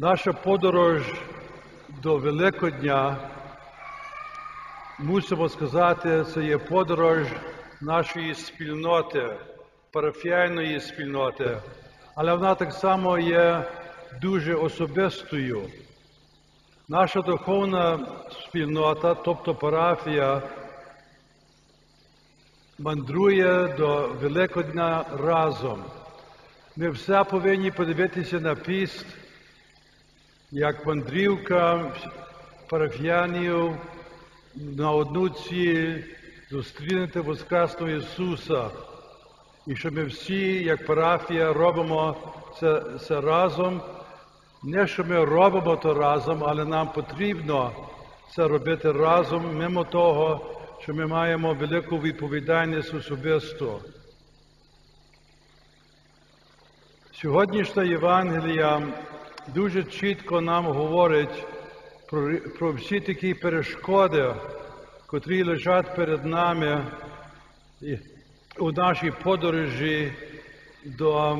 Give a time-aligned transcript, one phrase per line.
[0.00, 1.02] Наша подорож
[1.88, 3.16] до Великодня,
[4.98, 7.26] мусимо сказати, це є подорож
[7.80, 9.36] нашої спільноти,
[9.92, 11.58] парафіальної спільноти,
[12.14, 13.64] але вона так само є
[14.20, 15.70] дуже особистою.
[16.88, 20.42] Наша духовна спільнота, тобто парафія,
[22.78, 25.84] мандрує до Великодня разом.
[26.76, 29.06] Ми все повинні подивитися на піст,
[30.50, 31.92] як мандрівка
[32.68, 33.76] парафіянів
[34.54, 36.02] на одну ціль
[36.50, 38.70] зустрінути Воскресного Ісуса.
[39.66, 42.16] І що ми всі, як парафія, робимо
[42.60, 43.80] це, це разом.
[44.62, 47.72] Не що ми робимо то разом, але нам потрібно
[48.34, 53.80] це робити разом, мимо того, що ми маємо велику відповідальність особисто.
[57.12, 58.82] Сьогоднішня Євангелія
[59.54, 61.44] дуже чітко нам говорить
[62.10, 64.34] про, про всі такі перешкоди,
[65.06, 66.86] котрі лежать перед нами
[68.58, 70.12] у нашій подорожі
[70.84, 71.38] до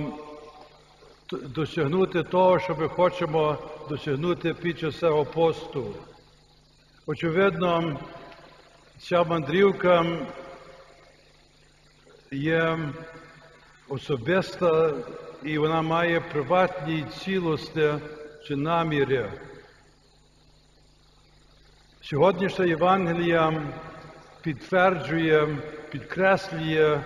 [1.32, 5.94] досягнути того, що ми хочемо досягнути під час цього посту.
[7.06, 8.00] Очевидно,
[8.98, 10.06] ця мандрівка
[12.30, 12.78] є
[13.88, 14.94] особиста
[15.42, 17.92] і вона має приватні цілості
[18.46, 19.32] чи наміри.
[22.00, 23.62] Сьогоднішня Євангелія
[24.42, 25.58] підтверджує,
[25.90, 27.00] підкреслює,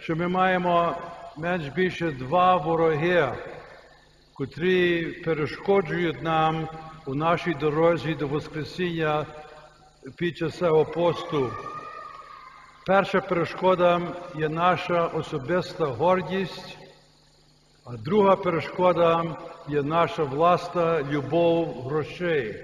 [0.00, 0.96] що ми маємо
[1.36, 3.32] менш більше два вороги,
[4.34, 6.68] котрі перешкоджують нам
[7.06, 9.26] у нашій дорозі до Воскресіння
[10.16, 11.50] під час цього посту.
[12.86, 14.00] Перша перешкода
[14.34, 16.78] є наша особиста гордість,
[17.84, 19.36] а друга перешкода
[19.68, 22.54] є наша власна любов грошей.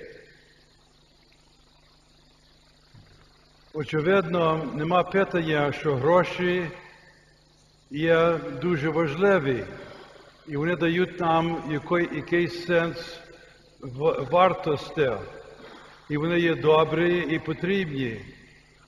[3.75, 6.71] Очевидно, нема питання, що гроші
[7.91, 9.65] є дуже важливі,
[10.47, 13.21] і вони дають нам який, якийсь сенс
[14.31, 15.11] вартості,
[16.09, 18.21] і вони є добрі і потрібні,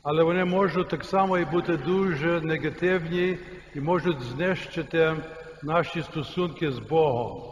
[0.02, 3.38] але вони можуть так само і бути дуже негативні
[3.74, 5.16] і можуть знищити
[5.62, 7.42] наші стосунки з Богом.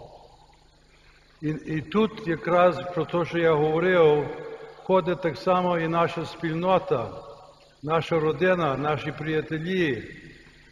[1.43, 4.27] І, і тут якраз про те, що я говорив,
[4.77, 7.09] входить так само і наша спільнота,
[7.83, 10.05] наша родина, наші приятелі.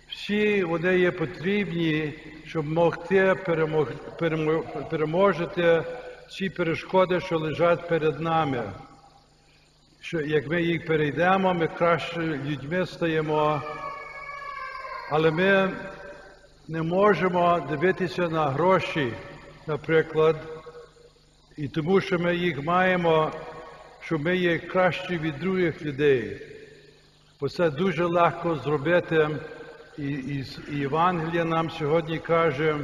[0.08, 2.14] Всі вони є потрібні,
[2.46, 5.82] щоб могти перемог, перемог, переможити
[6.30, 8.62] ці перешкоди, що лежать перед нами.
[10.00, 13.62] Що як ми їх перейдемо, ми краще людьми стаємо,
[15.10, 15.70] але ми
[16.68, 19.12] не можемо дивитися на гроші,
[19.66, 20.36] наприклад,
[21.56, 23.32] і тому, що ми їх маємо,
[24.00, 26.40] що ми є кращі від других людей.
[27.40, 29.28] Бо це дуже легко зробити.
[29.98, 32.76] І, і, і Євангелія нам сьогодні каже,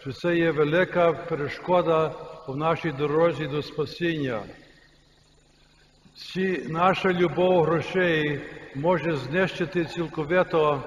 [0.00, 2.14] що це є велика перешкода
[2.46, 4.40] в нашій дорозі до спасіння.
[6.14, 8.40] Ці, наша любов грошей
[8.74, 10.82] може знищити цілковито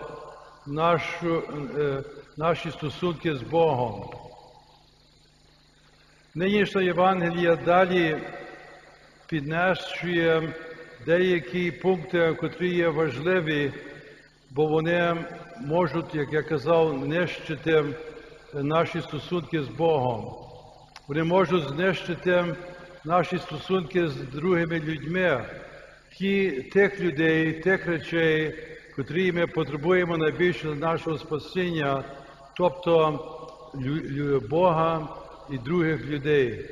[0.68, 1.44] нашу,
[1.78, 2.03] е,
[2.38, 4.10] наші стосунки з Богом.
[6.36, 8.18] Нинішня Євангелія далі
[9.28, 10.54] піднесує
[11.06, 13.74] деякі пункти, котрі є важливі,
[14.52, 15.26] бо вони
[15.62, 17.84] можуть, як я казав, нищити
[18.54, 20.36] наші стосунки з Богом.
[21.08, 22.56] Вони можуть знищити
[23.06, 25.46] наші стосунки з другими людьми,
[26.18, 28.56] ті, тих людей, тих речей,
[28.96, 32.04] котрі ми потребуємо найбільше нашого спасіння,
[32.58, 33.19] тобто
[34.50, 35.08] Бога
[35.50, 36.69] і других людей.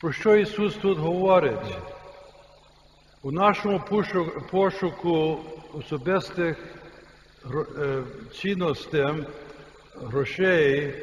[0.00, 1.76] Про що Ісус тут говорить?
[3.22, 3.80] У нашому
[4.50, 5.38] пошуку
[5.72, 6.56] особистих
[8.32, 9.06] цінностей,
[9.94, 10.94] грошей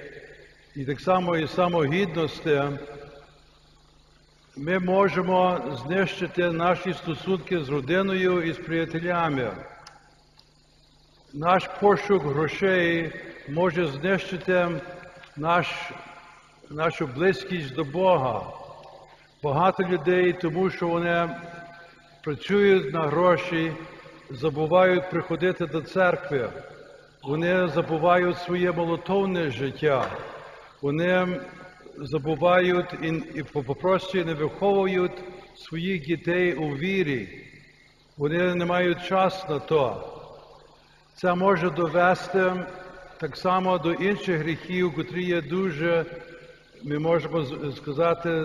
[0.75, 2.61] і так само і самогідності,
[4.57, 9.52] ми можемо знищити наші стосунки з родиною і з приятелями.
[11.37, 13.11] Наш пошук грошей
[13.49, 14.67] може знищити
[15.37, 15.91] наш,
[16.70, 18.41] нашу близькість до Бога.
[19.43, 21.29] Багато людей, тому що вони
[22.23, 23.72] працюють на гроші,
[24.29, 26.49] забувають приходити до церкви,
[27.23, 30.11] вони забувають своє молотовне життя,
[30.81, 31.41] вони
[31.97, 33.08] забувають і,
[33.40, 35.23] і попрості не виховують
[35.55, 37.47] своїх дітей у вірі.
[38.17, 40.15] Вони не мають часу на то.
[41.16, 42.53] Це може довести
[43.17, 46.06] так само до інших гріхів, котрі є дуже
[46.84, 48.44] ми можемо сказати,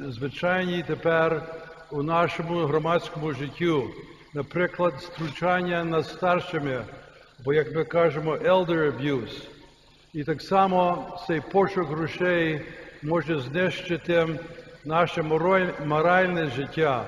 [0.00, 1.42] звичайні тепер
[1.90, 3.90] у нашому громадському життю.
[4.34, 6.84] Наприклад, стручання над старшими,
[7.44, 9.48] бо як ми кажемо, elder abuse.
[10.12, 12.60] І так само цей пошук грошей
[13.02, 14.28] може знищити
[14.84, 17.04] наше мораль- моральне життя,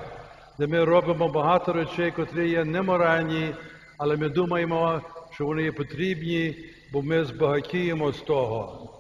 [0.59, 3.55] де ми робимо багато речей, котрі є неморальні,
[3.97, 5.03] але ми думаємо,
[5.35, 6.57] що вони є потрібні,
[6.93, 8.91] бо ми збагатіємо з того.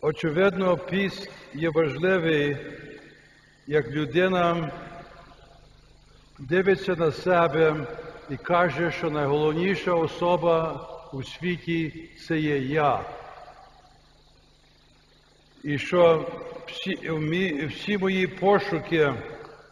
[0.00, 2.56] Очевидно, піст є важливий,
[3.66, 4.72] як людина
[6.38, 7.86] дивиться на себе
[8.30, 13.04] і каже, що найголовніша особа у світі це є я.
[15.64, 16.28] І що
[16.66, 16.98] всі,
[17.66, 19.14] всі мої пошуки,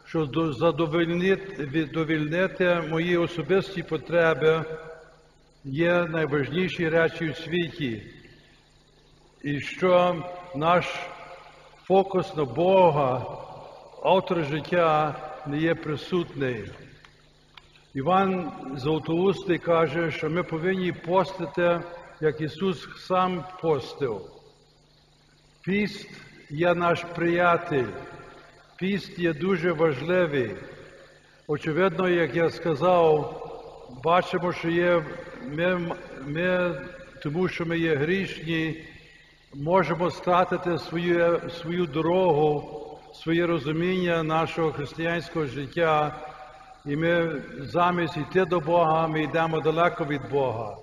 [0.09, 4.65] що до- задовольнити мої особисті потреби,
[5.65, 8.03] є найважніші речі у світі.
[9.43, 10.25] І що
[10.57, 10.87] наш
[11.85, 13.27] фокус на Бога,
[14.05, 15.15] автор життя,
[15.47, 16.65] не є присутній.
[17.95, 21.81] Іван Золотоустий каже, що ми повинні постити,
[22.21, 24.21] як Ісус сам постив.
[25.65, 26.11] Піст
[26.51, 27.87] є наш приятель,
[28.79, 30.51] піст є дуже важливий.
[31.47, 33.35] Очевидно, як я сказав,
[34.05, 35.05] бачимо, що є
[35.51, 35.97] ми,
[36.27, 36.75] ми
[37.23, 38.85] тому що ми є грішні,
[39.55, 42.81] можемо стратити свою, свою дорогу,
[43.15, 46.17] своє розуміння нашого християнського життя,
[46.87, 50.77] і ми замість йти до Бога, ми йдемо далеко від Бога.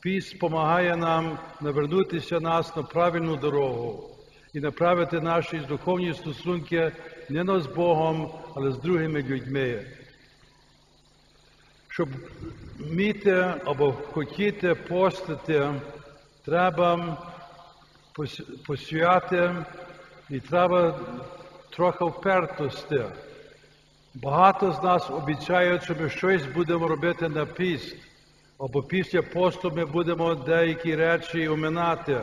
[0.00, 4.10] Піс допомагає нам навернутися нас на правильну дорогу
[4.54, 6.92] і направити наші духовні стосунки
[7.28, 9.86] не з Богом, але з другими людьми.
[11.88, 12.08] Щоб
[12.78, 15.70] вміти або хотіти постити,
[16.44, 17.18] треба
[18.14, 19.54] пос- посвяти
[20.30, 21.00] і треба
[21.70, 23.04] трохи впертості.
[24.14, 27.96] Багато з нас обіцяють, що ми щось будемо робити на піст,
[28.58, 32.20] або після посту ми будемо деякі речі оминати.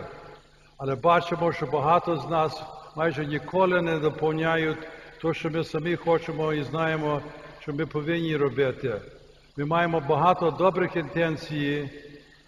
[0.78, 2.64] Але бачимо, що багато з нас
[2.96, 4.78] майже ніколи не доповняють
[5.22, 7.22] те, що ми самі хочемо і знаємо,
[7.60, 9.02] що ми повинні робити.
[9.58, 11.90] Ми маємо багато добрих інтенцій,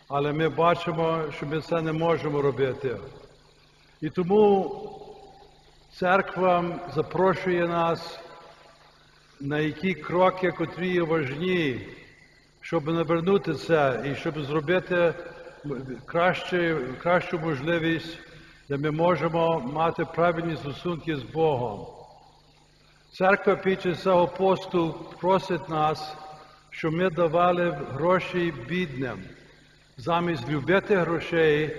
[0.08, 2.98] але ми бачимо, що ми це не можемо робити.
[4.02, 4.72] І тому
[5.92, 8.20] церква запрошує нас
[9.40, 11.88] на які кроки, котрі є важні,
[12.62, 15.14] щоб навернути це і щоб зробити
[16.06, 18.18] краще, кращу можливість,
[18.74, 21.88] де ми можемо мати правильні стосунки з Богом.
[23.12, 24.28] Церква під час цього
[25.20, 26.18] просить нас,
[26.70, 29.20] щоб ми давали гроші бідним.
[29.98, 31.78] Замість любити грошей,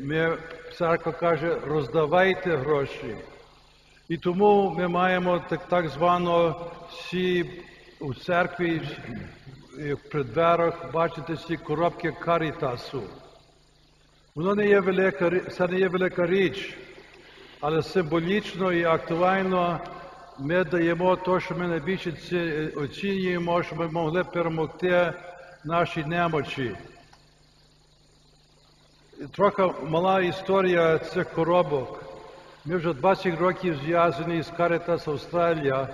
[0.00, 0.38] ми,
[0.78, 3.16] церква каже, роздавайте гроші.
[4.08, 7.50] І тому ми маємо так, так звано всі
[8.00, 8.82] у церкві
[9.78, 13.02] е, при дверях бачите всі коробки карітасу.
[14.40, 16.76] Воно не є велика, це не є велика річ,
[17.60, 19.80] але символічно і актуально
[20.38, 22.12] ми даємо те, що ми найбільше
[22.76, 25.12] оцінюємо, щоб ми могли перемогти
[25.64, 26.76] наші немочі.
[29.32, 32.04] Трохи мала історія цих коробок.
[32.64, 35.88] Ми вже 20 років зв'язані з Caritas Австралія,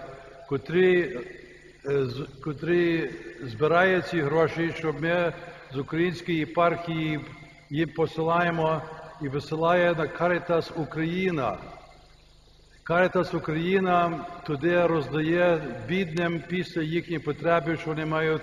[0.49, 1.21] котрі,
[1.87, 2.07] е,
[2.45, 3.11] котрі
[3.43, 5.33] збирає ці гроші, щоб ми
[5.75, 7.21] з української єпархії
[7.71, 8.83] їм посилаємо
[9.23, 11.59] і висилає на Caritas Україна.
[12.85, 18.43] Caritas Україна туди роздає бідним після їхньої потреби, що вони мають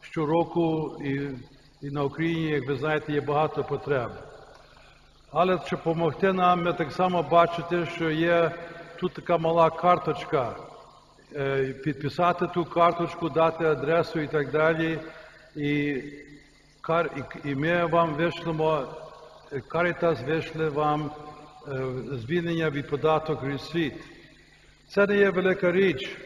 [0.00, 1.20] щороку, і,
[1.86, 4.10] і на Україні, як ви знаєте, є багато потреб.
[5.32, 8.50] Але щоб допомогти нам, ми так само бачите, що є
[9.00, 10.56] тут така мала карточка.
[11.36, 14.98] Е, Підписати ту карточку, дати адресу і так далі.
[15.56, 16.02] І,
[16.88, 18.84] і, і ми вам вишлемо,
[19.52, 21.10] Caritas вийшли вам
[22.12, 23.94] звільнення від податок світ.
[24.88, 26.16] Це не є велика річ,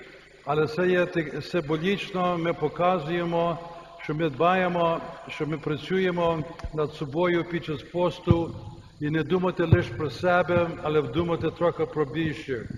[0.44, 1.08] але це є
[1.42, 2.38] символічно.
[2.38, 3.58] Ми показуємо,
[4.02, 6.44] що ми дбаємо, що ми працюємо
[6.74, 8.54] над собою під час посту
[9.00, 12.68] і не думати лише про себе, але думати трохи про більше.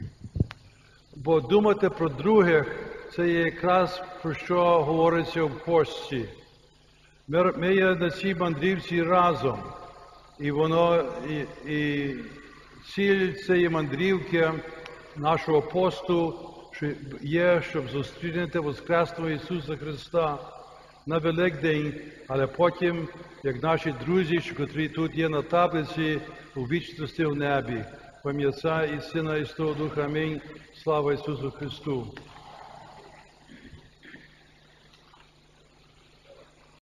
[1.16, 2.76] Бо думати про других
[3.12, 6.28] це є якраз про що говориться в пості.
[7.28, 9.58] Ми, є на цій мандрівці разом,
[10.38, 12.14] і воно і, і
[12.94, 14.52] ціль цієї мандрівки
[15.16, 16.34] нашого посту
[17.22, 20.38] є, щоб зустріти Воскресного Ісуса Христа
[21.06, 21.94] на Великдень,
[22.28, 23.08] але потім,
[23.42, 26.20] як наші друзі, котрі тут є на таблиці
[26.56, 27.84] у вічності в небі.
[28.24, 30.02] Отця і Сина і Святого Духа.
[30.02, 30.40] Амінь.
[30.82, 32.14] Слава Ісусу Христу!